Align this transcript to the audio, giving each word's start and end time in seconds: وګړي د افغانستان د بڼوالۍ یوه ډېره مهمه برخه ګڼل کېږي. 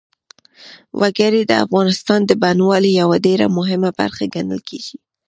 وګړي 0.99 1.41
د 1.45 1.51
افغانستان 1.63 2.19
د 2.25 2.31
بڼوالۍ 2.41 2.91
یوه 3.01 3.17
ډېره 3.25 3.45
مهمه 3.57 3.89
برخه 3.99 4.23
ګڼل 4.35 4.59
کېږي. 4.69 4.95